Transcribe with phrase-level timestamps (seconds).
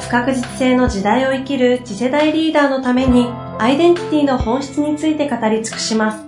[0.00, 3.26] 不確実性の時代を生きる次世代リーダーのために
[3.58, 6.24] アイデンティティの本質について語り尽くします。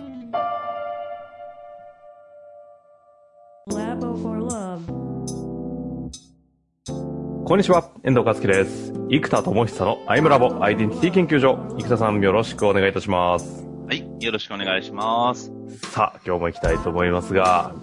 [7.45, 8.93] こんにちは、遠藤和樹です。
[9.09, 11.59] 生田智久のアイムラボアイデンティティ研究所。
[11.81, 13.67] 生田さんよろしくお願いいたします。
[13.89, 15.53] はい、よろしくお願いします。
[15.91, 17.75] さあ、今日も行きたいと思いますが、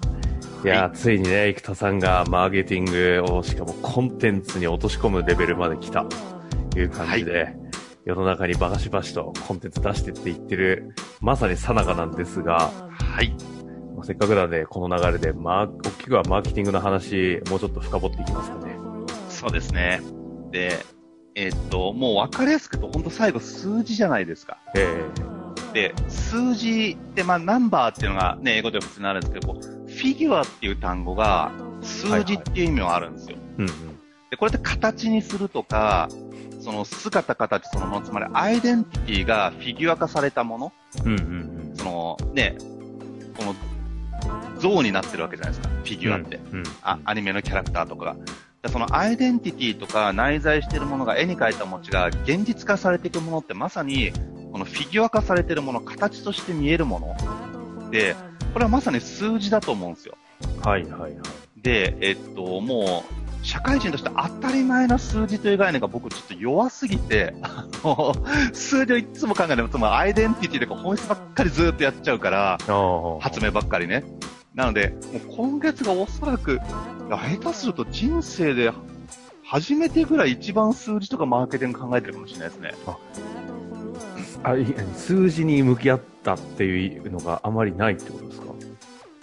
[0.64, 7.58] いや、はい、ついにね、生田さんがマーケティングをしかもコンテンツに落とし込むレベルまで来たという感じで、はい、
[8.06, 13.36] 世の中にバカシバシとコンテンツ出してって言ってる、まさにさなかなんですが、はい。
[14.04, 18.78] せっかくなんで、この流れで、まあ、大きくはマーケティングの話、もうちょっと深掘っていきますかね。
[19.30, 20.02] そうですね。
[20.52, 20.80] で、
[21.36, 24.58] えー、っと、もう分かりやすくと、本当最後数字じゃないですか。
[24.76, 25.38] えー
[25.74, 33.38] で、数字って、まあ、ナンバーっていうのがね、英語では普通になるんですけど、フィギュアっていう単語が、数字っていう意味があるんですよ。
[34.30, 36.08] で、これって形にするとか、
[36.62, 42.58] その姿形そのもの、つまりアイデンティティがフィギュア化されたもの、うんうんうん、そのね、
[43.38, 43.56] この
[44.60, 46.38] 像になってるわけじゃないですか、フィギュアって。
[46.52, 48.16] うんうん、あアニメのキャラクターとかが。
[48.70, 54.12] そのアイデンティティとか内在しているものが絵に描いた餅が現実化されていくものってまさに
[54.52, 58.16] このフィギュア化されているもの、形として見えるもので、
[58.54, 60.16] これはまさに数字だと思うんですよ。
[60.64, 61.14] はいはいはい。
[61.58, 68.14] で、えっと、もう、社会人として当たり前な数字という概念が僕ちょっと弱すぎて、 あの、
[68.54, 72.58] 数字をいつも考えても、つまりアイデンティティとか本質ばっかりずっとやっちゃうから、
[73.22, 74.04] 発明ばっかりね。
[74.54, 76.60] なので、もう今月がおそらく、
[77.10, 78.72] 下手すると人生で
[79.46, 82.74] 初めてぐらい一番数字とかマーケティング考えてるかもしれないですね。
[84.44, 84.54] あ
[84.96, 88.48] 数字に向き合ったっていうのがあまりないってことですか？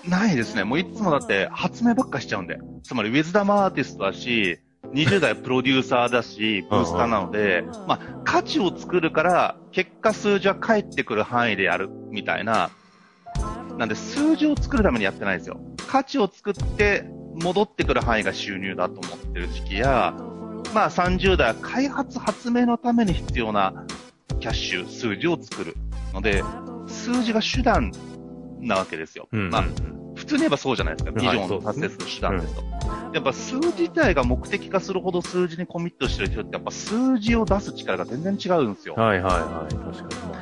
[0.09, 0.65] ないですね。
[0.65, 2.59] もういつもだって発明ばっかしちゃうんで。
[2.83, 4.59] つまりウィズダムアーティストだし、
[4.93, 12.69] 20代プロデューサーだし、 ブースターなので、まあ、価値を作るから、結果数字は返ってくる範囲でやる、みたいな。
[13.79, 15.59] なんで、数字を作るためにやってないんですよ。
[15.89, 17.09] 価値を作って、
[17.43, 20.15] 戻ってくる範囲が収入だと思ってる時期や、
[20.75, 23.73] まあ30代は開発発明のために必要な
[24.45, 25.75] キャッシュ、数字を作る
[26.13, 26.45] ので、
[26.87, 27.91] 数字が手段
[28.61, 29.27] なわけですよ。
[29.33, 29.63] うんうん、まあ、
[30.17, 31.13] 普通に言えばそうじゃないですか。
[31.13, 32.63] ビジョンを達成する手段ですと。
[33.15, 38.97] やっぱ数字自体が目的化するほど数字にコミットしてる人ってやっぱ数字を出す力が全然違うんですよ。
[38.97, 39.75] はいはいはい。
[39.75, 40.37] 確か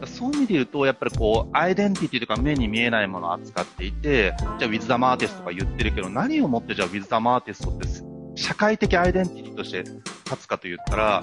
[0.00, 0.06] に。
[0.06, 7.86] そういう意味で言うと、やっぱりこう、アイデンティティとか目に見えないものを扱っていて、じゃあ、ウィズ・ザ・マーティストとか言ってるけど、何をもってじゃあ、ウィズ・ザ・マーティストって
[8.34, 9.82] 社会的アイデンティティとして
[10.24, 11.22] 立つかと言ったら、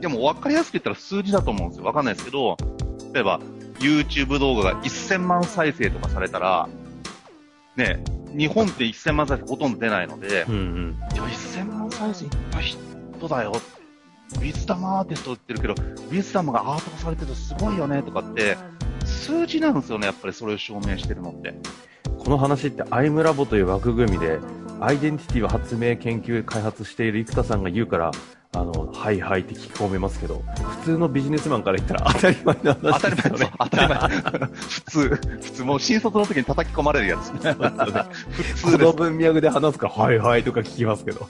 [0.00, 1.84] でも分かりやすく言ったら数字だと思うんですよ。
[1.84, 2.56] 分かんないですけど、
[3.12, 3.40] 例えば
[3.78, 6.68] YouTube 動画が1000万再生とかされたら、
[7.76, 8.02] ね、
[8.36, 13.52] 日本って1000万再生ほとんど出ないので、うんうん、でも1000万再生いっぱい人だよ。
[14.36, 18.56] ウィズダムアーティストって言ってるけど、ウィズダムがアート化されてるとすごいよねとかって、
[19.04, 21.54] 数字なんですよね、やっぱりそれを証明してるのって。
[22.18, 24.38] この話ってアイムラボという枠組みで、
[24.78, 28.12] アイデンティティを発明研究開発している生田さんが言うから、
[28.52, 30.42] あの、はいはいって聞き込めますけど、
[30.80, 33.52] 普通のビジネスマンから言ったら当たり前な話ですよね。
[33.60, 34.48] 当たり前、当たり前。
[34.50, 37.30] 普通、普通、もう新卒の時に叩き込まれるやつ。
[37.30, 37.38] 普
[38.54, 41.28] 通この文脈で話すから、はいはいとか聞きますけど。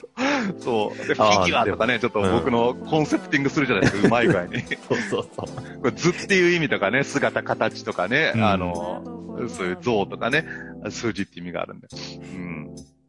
[0.61, 1.05] そう。
[1.05, 4.63] フィギュアとかね、ちょっと僕のコンセプティングするじゃないですか、うまい具合に。
[4.63, 5.81] そうそうそう。
[5.81, 9.03] これ図っていう意味とかね、姿、形とかね、うん、あの、
[9.49, 10.47] そういう像とかね、
[10.89, 11.89] 数字って意味があるんで。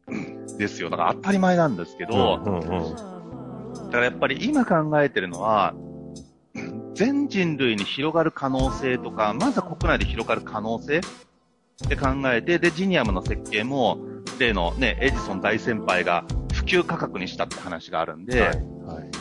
[0.10, 0.58] うん。
[0.58, 0.90] ですよ。
[0.90, 3.21] だから当たり前なんですけど、うんうんうん
[3.91, 5.76] だからやっぱり今考えてるのは、
[6.96, 11.02] 全人類に広がる可能性とか、まずは国内で広がる可能性っ
[11.90, 13.99] て考えて、で、ジニアムの設計も、
[14.40, 16.23] 例のね、エジソン大先輩が
[16.53, 18.58] 普及価格にしたって話があるんで、はいはい、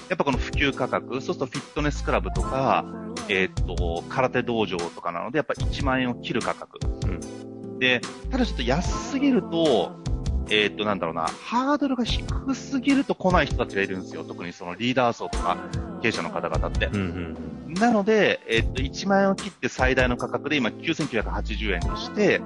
[0.08, 2.84] やっぱこの普及価格、そうするとフィットネスクラブとか、
[3.28, 6.78] えー、っと、空手道場とかなので、やっぱ1万円を切る価格。
[7.06, 8.00] うん、で、
[8.30, 9.96] ただちょっと安すぎると、
[10.50, 14.24] えっ、と、なんだろうな、ハードルが低すぎると来ない人たちがいるんですよ。
[14.24, 15.56] 特にそのリーダー層とか
[16.02, 16.86] 経営者の方々って。
[16.86, 17.36] うん
[17.68, 22.40] うん、なので、えっ、と、1万円を切って最大の価格で今9980円にして、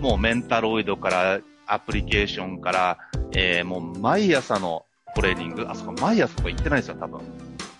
[0.00, 2.98] もうメンタロイドからアプリケーションから、
[3.32, 4.84] えー、もう毎朝の
[5.14, 7.20] トレーニング、あそこ毎朝とか行ってないですよ、多分。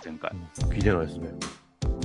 [0.05, 0.33] 前回。
[0.71, 1.31] 聞いてないですね。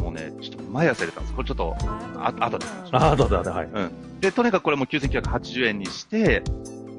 [0.01, 1.35] もうね、ちょっと毎朝入れたんです。
[1.35, 1.75] これちょっと、
[2.17, 2.65] あ、後で。
[2.91, 3.65] あ、だだだ、はい。
[3.65, 4.19] うん。
[4.19, 6.43] で、とにかくこれも9980円にして、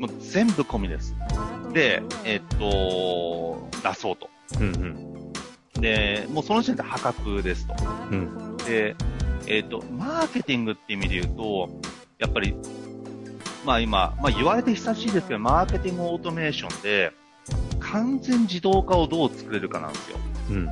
[0.02, 1.14] もう全部込みです。
[1.72, 4.28] で、えっと、出そうと。
[4.60, 5.32] うん
[5.74, 7.74] で、もうその時点で破格ですと。
[8.10, 8.18] うん。
[8.18, 8.56] うん。
[8.56, 8.96] で、
[9.46, 11.70] えっ、と、マーケティングって意味で言うと、
[12.18, 12.56] やっぱり、
[13.64, 17.12] まあ今、まあ言われて久しいですけど、マーケティングオートメーションで、
[17.78, 20.18] 完全自動化をどう作れるかなんですよ。
[20.50, 20.70] うん。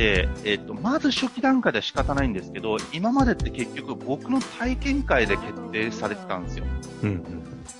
[0.00, 6.64] で、えっ、と、まず初期段階では仕方ないんですけど、今までって結局僕の体験会で決定されてたんですよ。
[7.02, 7.22] うん。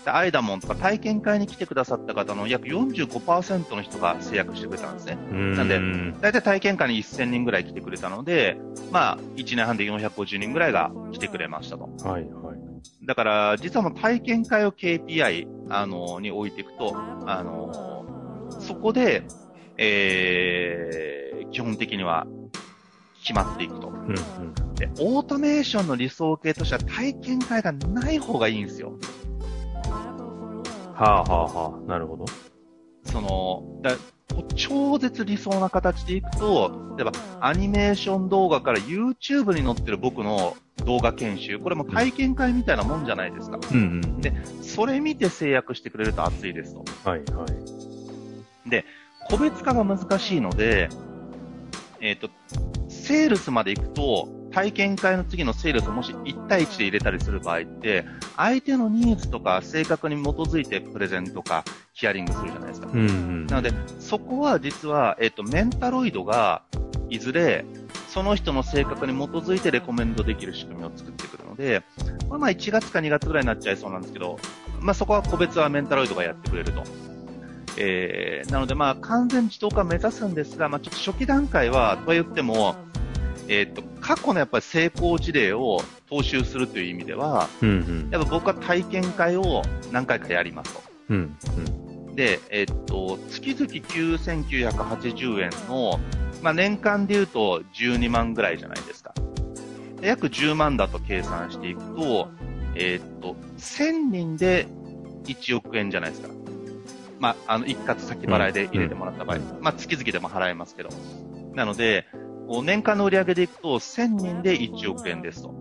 [0.05, 5.17] でアイダモンとか体験会に来てくださった方の約45%の人が制約してくれたんですね。
[5.31, 5.52] うん。
[5.55, 6.20] なんでうん。
[6.20, 8.58] 大体体験会に1000人ぐらい来てくれたので、
[8.93, 11.84] まあ、1年半で450人ぐらいが来てくれましたと。
[12.06, 12.58] はい、はい。
[13.06, 16.94] だから、実はもう体験会を KPI、あの、に置いていくと、
[17.25, 18.05] あの、
[18.61, 19.22] そこで、
[19.82, 22.27] えー、基本的には
[23.23, 23.88] 決まっていくと。
[23.88, 24.09] うん。
[24.09, 24.75] うん。
[24.75, 28.93] で、オートメーションの理想形としては体験会がない方がいいんですよ。
[30.94, 31.88] はあ、はあ、はあ。
[31.88, 32.27] なるほど。
[33.05, 33.97] その、だ
[34.55, 43.59] 超絶理想な形でいくと、例えばアニメーション動画から YouTube に載ってる僕の動画研修、これも体験会みたいなもんじゃないですか。
[43.73, 43.79] うん。
[43.79, 44.21] うん。
[44.21, 44.32] で
[44.62, 46.85] それ見て制約してくれると熱いですと。
[47.05, 48.71] はい、はい。
[49.28, 50.88] 個別化が難しいので、
[52.00, 52.31] えっ、と、
[52.88, 58.05] セールスまで行くと、体験会の次のセールスをもし1対1で入れたりする場合って、
[58.37, 62.88] 相手のニーズとか性格に基づいてプレゼンとかヒアリングするじゃないですか。
[62.93, 62.99] うん。
[62.99, 63.46] うん。
[63.46, 66.62] なので、そこは実は、えっ、と、メンタロイドが、
[67.11, 67.64] いずれ、
[68.08, 71.82] その人の性格に基づいてレコメンドできる仕組みを作ってくるので、
[72.28, 74.38] まあまあ1月か2月ぐらいになっちゃいそうなんですけど、
[74.81, 76.82] まあそこは個別はメンタロイドがやってくれると。
[77.76, 82.76] えー、なのでまあ完全自動化を目指すんですが、まあちょっと初期段階は、とは言っても、
[83.49, 87.69] えっ、と、過去のやっぱり成功事例を踏襲するという意味では、うん。
[87.69, 88.08] うん。
[88.11, 90.82] やっぱ僕は体験会を何回かやりますと。
[91.11, 91.37] うん。
[92.06, 92.14] うん。
[92.14, 95.99] で、えっと、月々9980円の、
[96.43, 99.14] まあ、年間で言うと12万ぐらいじゃないですか。
[100.00, 102.28] で約10万だと計算していくと、
[102.75, 104.67] えっと、1000人で
[105.25, 106.28] 1億円じゃないですか。
[107.20, 110.88] まあ、あの、一括先払いで入れてもらった場合、うんまあ、月々でも払えますけど。
[111.55, 112.06] なので、
[112.49, 115.55] こう年間の売り上げでいくと、1000人で1億円ですと。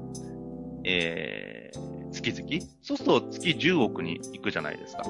[0.86, 5.04] えー、月々そうすると月10億に行くじゃないですか。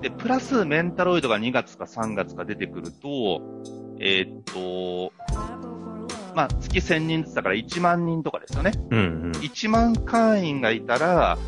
[0.00, 3.42] で、プラスメンタロイドが2月か3月か出てくると、
[4.00, 5.12] えーっと、
[6.34, 8.72] まあ、月1000人ずつだから1万人とかですよね。
[8.90, 8.98] うん。
[8.98, 9.30] うん。
[9.32, 11.38] 1万会員がいたら、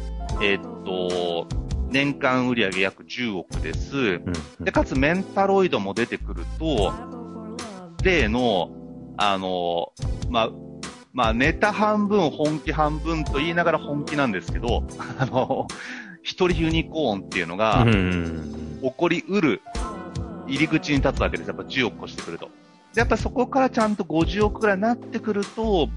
[0.43, 1.47] えーっと、
[1.91, 3.97] 年間売上約10億です。
[3.97, 4.19] う
[4.61, 4.65] ん。
[4.65, 6.93] で、かつメンタロイドも出てくると、
[8.03, 8.71] 例の、
[9.17, 9.93] あの、
[10.31, 10.51] まあ、
[11.13, 14.85] まあ、ネタ半分、本気半分と言いながら本気なんですけど、
[15.19, 15.67] あの、
[16.23, 18.79] 一人ユニコーンっていうのが、うん。
[18.83, 19.61] 起こりうる
[20.47, 21.49] 入り口に立つわけです。
[21.49, 22.49] やっぱ10億越してくると。
[22.95, 25.89] で、やっぱそこからちゃんと50億くらいになってくると、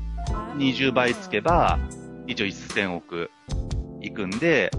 [0.58, 1.78] 20倍つけば、
[2.28, 3.30] 一応1000億
[4.02, 4.72] いくんで、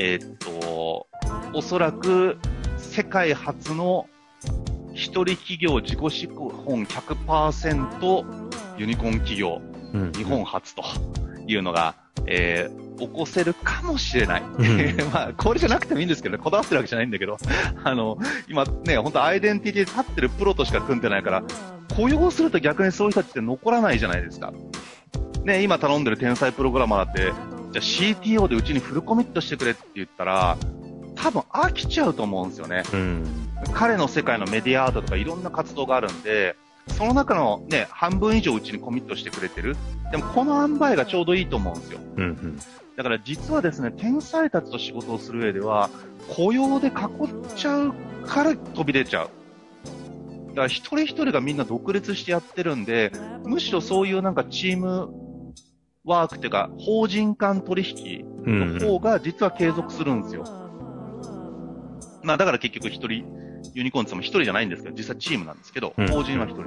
[0.00, 1.08] えーっと、
[1.52, 2.38] おそらく
[2.76, 4.08] 世界初の
[4.94, 9.60] 一人企業自己資本100%ユニコーン企業
[9.92, 10.12] うん。
[10.12, 10.84] 日本初と
[11.48, 14.42] いうのが、えー起こせるかもしれない。
[14.42, 14.46] ん
[15.14, 17.38] まあ、これじゃなくてもいいんですけどね、こだわってるわけじゃないんだけど、
[17.84, 21.44] あの、今ね、本当アイデンティティで立ってるプロとしか組んでないから、
[21.94, 24.52] 雇用すると逆にそういう人たちって残らないじゃないですか。
[25.44, 27.32] ね、今頼んでる天才プログラマーだって、
[27.72, 30.56] じゃあ CTO でうちにフルコミットしてくれって言ったら、
[31.14, 32.82] 多分飽きちゃうと思うんですよね。
[32.92, 33.24] うん。
[33.72, 36.56] 彼の世界のメディアアートとかいろんな活動があるんで、
[36.88, 39.76] その中のね、半分以上うちにコミットしてくれてる。
[40.10, 42.00] でもこの塩梅がちょうどいいと思うんですよ。
[42.16, 42.58] うん。
[42.96, 45.90] だから実はですね、天才たちと仕事をする上では、
[46.34, 46.92] 雇用で囲っ
[47.56, 47.94] ちゃう
[48.26, 49.30] から飛び出ちゃう。
[50.48, 53.12] だから一人一人がみんな独立してやってるんで、
[53.44, 55.10] むしろそういうなんかチーム
[56.08, 58.78] ワークっていうか、法人間取引うん。
[58.78, 60.44] の方が実は継続するんですよ。
[62.22, 63.24] まあだから結局一人、
[63.74, 66.64] ユニコーンって言っても一人じゃないんですけど、実際チームなんですけど、うん法人は一人。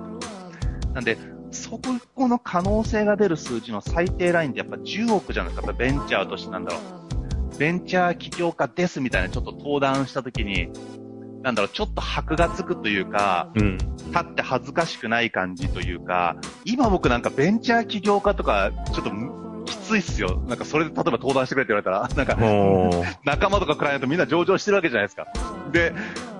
[0.93, 1.17] なんで、
[1.51, 1.79] そ
[2.15, 5.73] この可能性が出る数字の最低ラインってやっぱ10億じゃないですか。
[5.73, 7.57] ベンチャーとしてなんだろう。
[7.57, 10.69] ベンチャー起業家ですみたいなちょっと登壇したときに、
[11.43, 13.77] なんだろう、ちょっと箔がつくというか、うん。
[14.11, 19.11] 立って恥ずかしくない感じというか、今僕なんかベンチャー起業家とか、ちょっと
[19.65, 20.43] きついっすよ。
[20.47, 22.37] なんかそれで例えば登壇してくれって言われたら、 なんか。
[23.23, 25.27] 仲間とかクライアントみんな上場してるわけじゃないですか。
[25.71, 25.93] で、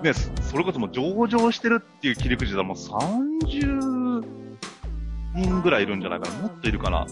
[0.04, 4.24] ね、それこそもう上場してるっていう切り口だもう30
[5.36, 6.36] 人ぐらいいるんじゃないかな。
[6.42, 7.06] もっといるかな。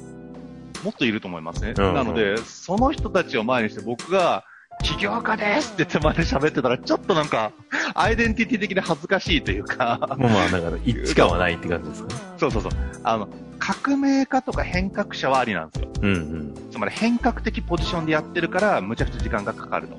[0.83, 1.73] もっといると思いますね。
[1.77, 4.45] うんうんなので、その人たちを前にして僕が、
[4.83, 7.51] 起業家ですって手前で喋ってたら、ちょっとなんか、
[7.93, 12.15] アイデンティティ的に恥ずかしいというか、もうまあ、だから一致感はないって感じですかね。
[12.37, 12.71] そうそうそう。
[13.03, 13.27] あの、
[13.59, 15.89] 革命家とか変革者はありなんですよ。
[16.01, 16.53] うんうん。
[16.71, 19.97] つまり変革的ポジションでやってるから、むちゃくちゃ時間がかかると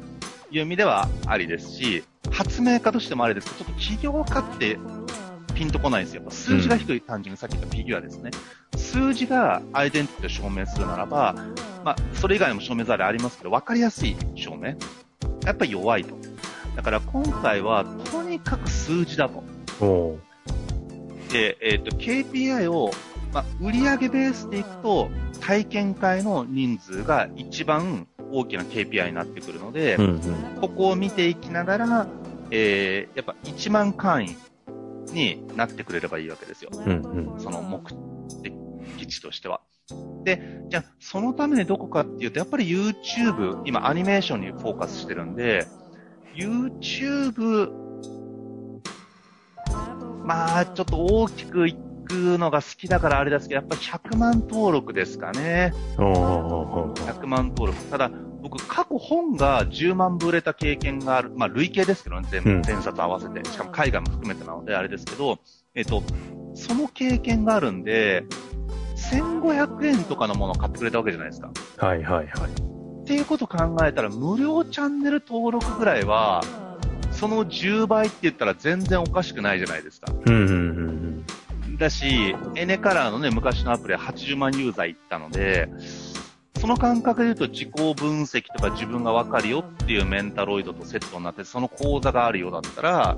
[0.50, 4.78] いう意味ではありですし、発明家としてもありですけど、ちょっと起業家って
[5.60, 6.22] ピンとこないんですよ。
[6.30, 8.30] 数字が低い、単純にさっき言ったフィギュアですね。
[8.76, 11.34] 数字がアイデンティティを証明するならば、
[11.84, 14.68] まあ、それ以外にも証明材料ありますけど、分かりやすい証明。
[15.44, 16.16] やっぱり弱いと。
[16.76, 19.44] だから今回は、とにかく数字だと。
[21.30, 22.90] で、えっ、と、KPI を、
[23.34, 30.20] まあ、売上ベースでいくと、体験会の人数が一番大きな KPI になってくるので、うんうん。
[30.62, 32.06] ここを見ていきながら、
[32.50, 34.36] えー、やっぱ1万会員
[35.12, 36.70] になってくれればいいわけですよ。
[36.72, 37.40] うんうん。
[37.40, 37.82] その目
[38.42, 39.60] 的地としては。
[40.24, 45.66] で、じゃあ、そのためにどこかっていうと、やっぱり YouTube、今アニメーションにフォーカスしてるんで、
[46.34, 47.70] YouTube、
[50.24, 55.72] まあ、ちょっと大きくいくのが好きだからあれですけど、やっぱり100万登録ですかね。
[55.98, 56.18] おーおー
[56.90, 57.84] おー100万登録。
[57.86, 58.10] ただ、
[58.42, 61.30] 僕、過去本が10万部売れた経験がある。
[61.36, 63.44] まあ、累計ですけどね、全部、うん全冊合わせて。
[63.44, 65.38] しかも海外も含めてなので、あれですけど、
[65.74, 66.02] えっと、
[66.54, 68.24] その経験があるんで、
[69.12, 71.50] 1500円とかのものを買ってくれたわけじゃないですか。
[71.78, 72.50] はいはいはい。
[73.02, 76.42] っていうことを考えたら、無料チャンネル登録ぐらいは、
[77.10, 80.12] その10倍って言ったら全然おかしくないじゃないですか。
[80.12, 81.26] うんうんうん
[81.80, 85.68] だし、エネカラーのね、昔のアプリは80万ユーザーいったので、
[86.60, 93.16] その感覚で言うと自己分析とか自分がわかるよっていうメンタロイドとセットになって、その講座があるようだったら、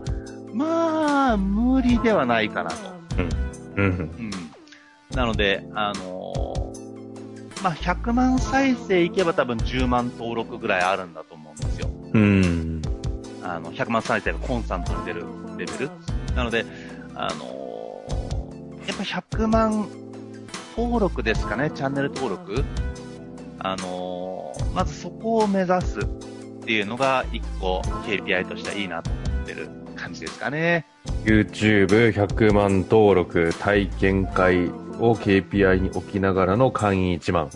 [0.52, 2.76] まあ、無理ではないかなと。
[3.18, 3.28] うん。
[3.76, 4.30] うんうん。
[5.16, 11.88] なので、あのーまあ、100万再生いけば多分10万登録ぐらいあるんだと思うんですよ。
[12.12, 12.22] うん。
[12.22, 12.82] うん。
[13.42, 15.24] あの、100万再生がコンスタントに出る
[15.58, 15.90] レベル。
[16.36, 16.64] なので、
[17.14, 17.62] あのー
[18.86, 19.88] やっぱ100万
[20.76, 22.64] 登録ですかね、チャンネル登録。
[23.64, 26.04] あのーまずそこを目指すっ
[26.64, 30.86] ていうのが一個 KPI としてはいいなと思ってる感じですかね。
[31.24, 37.50] YouTube100 万登録体験会を KPI に置きながらの会員1万。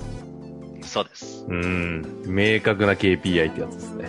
[0.83, 1.47] そうです。
[1.49, 2.03] うん。
[2.27, 4.09] 明確な KPI ってやつですね。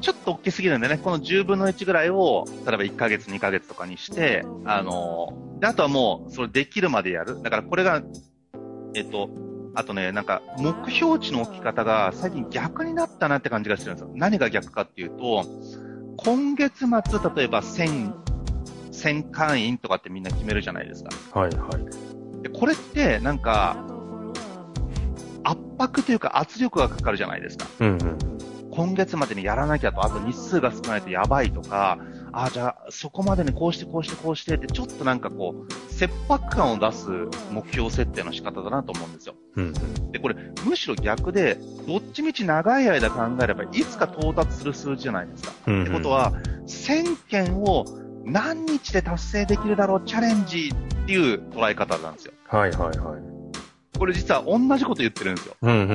[0.00, 7.40] ちょっと大きすぎるんでね、この10分の1ぐらいを、例えば1ヶ月、2ヶ月とかにして、あのーで、あとはもう、それできるまでやる。
[7.40, 8.02] だからこれが、
[8.94, 9.30] えっと、
[9.74, 14.10] あとね、なんか、目標値の置き方が最近逆になったなって感じがしてるんですよ。
[14.14, 15.44] 何が逆かっていうと、
[16.18, 16.88] 今月末、
[17.34, 18.12] 例えば1000、
[18.92, 21.40] 1000会員とかってみんな決めるじゃないですか。
[21.40, 22.42] はいはい。
[22.42, 23.76] で、これって、なんか、
[25.44, 27.66] 圧迫というか圧力がかかるじゃないですか。
[27.80, 28.18] うんうん。
[28.70, 31.98] 今月までにやらなきゃと、あと日数が少ないとやばいとか、
[32.32, 37.08] あじゃあ、そこまでにこうしてこうしてこうしてって、ちょっとなんかこう、切迫感を出す
[37.50, 39.34] 目標設定の仕方だなと思うんですよ。
[39.56, 39.72] うん
[40.12, 40.36] で、これ、
[40.66, 45.52] むしろ逆で、どっちみち長い間考えれば、いつか到達する数字じゃないですか。
[45.66, 45.74] うん。
[45.74, 46.32] うんってこと、は、
[46.66, 47.84] 1000件を
[48.24, 52.32] 何日で達成できるだろう、チャレンジっていう捉え方なんですよ。
[52.48, 53.98] はいはいはい。
[53.98, 55.56] これ実は同じこと言ってるんですよ。
[55.62, 55.88] うん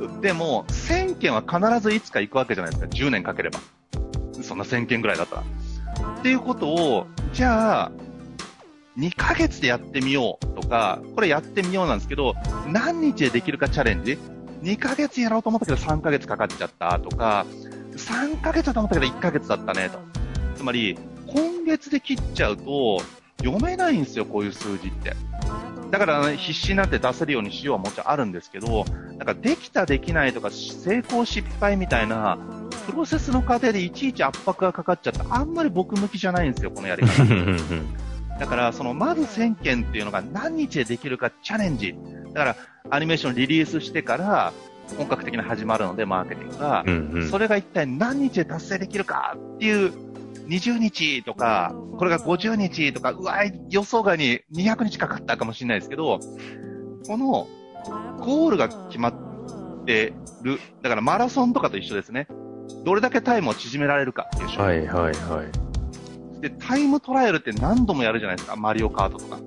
[0.00, 2.88] うんでも、1000件は必ずいつか行くわけじゃないですか。
[2.88, 3.58] 10年かければ。
[4.42, 5.42] そんな1000件ぐらいだったら。
[6.22, 7.92] っていうことを、じゃあ、
[8.96, 12.36] 2ヶ月でやってみようとか、これやってみようなんですけど、
[12.68, 14.16] 何日でできるかチャレンジ
[14.62, 17.44] ?2 ヶ月やろうと思ったけど3ヶ月かかっちゃったとか、
[17.96, 19.98] 3ヶ月だと思ったけど1ヶ月だったねと。
[20.54, 23.00] つまり、今月で切っちゃうと、
[23.38, 25.16] 読めないんですよ、こういう数字って。
[25.90, 28.84] だから、ね、必死になって出せるようにしようはもちろんあるんですけど、
[29.16, 32.38] なんかできたできないとか成功失敗みたいな
[32.86, 37.24] プロセスの過程でいちいち圧迫がかかっちゃってあんまり僕向きじゃないんですよ、このやり方。
[38.38, 41.94] だから、そのまず1000件っていうのが何日でできるかチャレンジ。
[42.32, 42.56] だから、
[42.90, 44.52] アニメーションリリースしてから
[44.96, 46.84] 本格的に始まるので、マーケティングが。
[46.86, 47.28] うんうん。
[47.28, 49.92] それが一体何日で達成できるかっていう、
[50.48, 53.38] 20日とか、これが50日とか、うわ、
[53.70, 56.18] 予想外に200日かかったかもしれないですけど、
[57.06, 57.46] この
[58.20, 60.12] ゴールが決まって
[60.42, 60.58] る。
[60.82, 62.26] だからマラソンとかと一緒ですね。
[62.84, 66.40] どれだけタイムを縮められるかっていう勝負はいはいはい。
[66.40, 68.56] で、タイムトライアルって何度もやるじゃないですか。
[68.56, 69.38] マリオカートとか。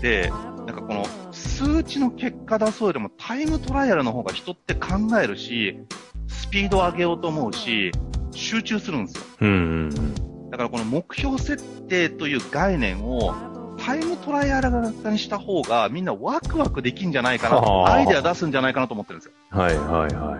[0.00, 5.78] で、なんかこの数値の結果出そうよりもタイムトライアルの方が人って考えるし、
[6.26, 7.92] スピードを上げようと思うし、
[8.32, 9.24] 集中するんですよ。
[9.42, 9.52] うんう
[10.00, 13.34] んだからこの目標設定という概念を
[13.76, 19.32] タイムトライアル型にした方がみんなワクワクできんじゃないかなはあアイデア出すんじゃないかなと思ってるんですよ。
[19.52, 19.58] うん。
[19.58, 20.38] はいはいは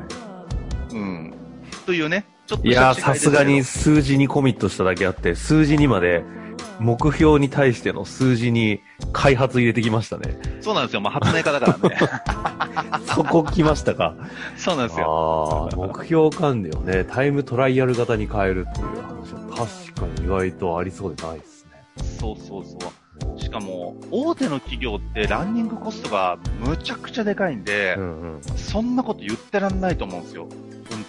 [0.93, 1.35] うん。
[1.87, 2.71] というね、ちょっとい。
[2.71, 6.25] いやさすがに数字にコミットしただけあって、数字にまで、
[6.81, 8.81] 目標に対しての数字に
[9.13, 10.37] 開発入れてきましたね。
[10.61, 11.01] そうなんですよ。
[11.01, 11.97] まあ、発明家だからね。
[13.07, 14.15] そこ来ましたか。
[14.57, 15.69] そうなんですよ。
[15.71, 21.71] ああ、目標管理をね、タイムトライアル型に変えるっていう話は確かに意外とありそうでないですね。
[22.19, 22.79] そうそうそ
[23.37, 23.41] う。
[23.41, 28.41] しかも、大手の企業ってランニングコストがむちゃくちゃでかいんで、うんうん。
[28.57, 30.49] そんなこと言ってらんないと思うんですよ。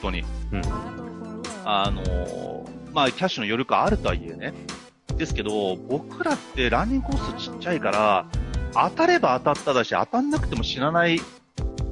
[0.05, 0.23] 本当に。
[0.51, 0.61] うん。
[1.63, 4.53] あのーまあ、キャッシュの余力あるとはいえね。
[5.17, 8.25] ですけど、僕らってランニングコストちっちゃいから、
[8.73, 11.19] 当たれば当たっただし、当たんなくても死なない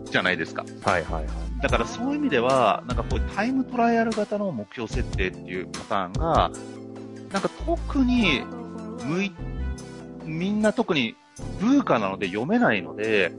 [0.06, 0.64] じゃないですか。
[0.84, 1.26] はいはいはい。
[1.62, 6.52] だからそういう意味では、なんかこうタイムトライアル型の目標設定っていうパターンが、
[7.32, 8.42] なんか特に
[9.04, 9.32] 向い、
[10.26, 11.16] みんな特に
[11.60, 13.34] ブーカなので読めないので、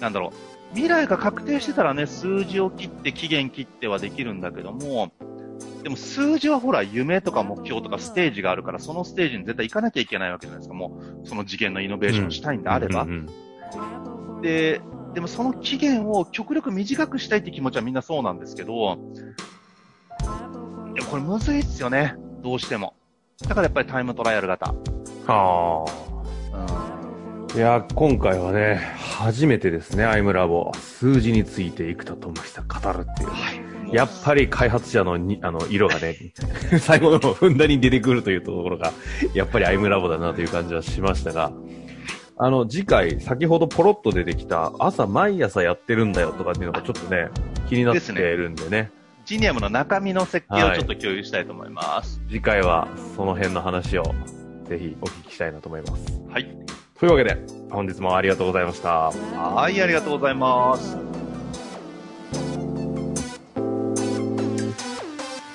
[0.00, 5.12] なんだろう、未来が確定してたらね、数字を切って期限切ってはできるんだけども、
[5.82, 10.74] でも数字はほら夢とか目標とかステージがあるから、そのステージに絶対行かなきゃいけないわけじゃないですか。
[10.74, 13.02] もう、その次元のイノベーションをしたいんであれば。
[13.02, 13.26] うんうん
[14.42, 14.82] で、
[15.14, 18.98] でもその期限を極力短くしたいって気持ちはみんなそうなんですけど、
[20.94, 22.16] でもこれむずいっすよね。
[22.42, 22.94] どうしても。
[23.40, 24.74] だからやっぱりタイムトライアル型。
[25.26, 25.92] はうん。
[25.92, 26.01] あ。
[27.54, 30.72] いや、今回はね、初めてですね、アイムラボ。
[30.74, 33.28] 数字について生田智久語るっていう。
[33.28, 33.94] はい。
[33.94, 36.16] やっぱり開発者のに、あの、色がね、
[36.80, 38.92] 最後の方ふんだんに出てくるというところが、
[39.34, 41.52] やっぱりアイムラボだなという感じはしましたが、
[42.38, 47.28] あの、次回、先ほどポロッと出てきた、朝毎朝やってるんだよとかっていうのがちょっとね、
[47.68, 48.90] 気になってるんでね、
[49.26, 52.22] ジニアムの中身の設計をちょっと共有したいと思います。
[52.28, 54.04] 次回はその辺の話を、
[54.64, 56.22] ぜひお聞きしたいなと思います。
[56.30, 56.61] はい。
[57.02, 57.36] というわけで、
[57.68, 59.10] 本日もありがとうございました。
[59.10, 60.96] はい、ありがとうございます。